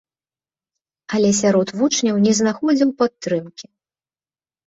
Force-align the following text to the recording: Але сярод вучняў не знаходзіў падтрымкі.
Але 1.17 1.29
сярод 1.41 1.67
вучняў 1.81 2.15
не 2.25 2.33
знаходзіў 2.39 2.89
падтрымкі. 3.01 3.67